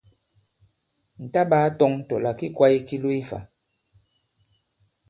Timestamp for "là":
2.23-2.31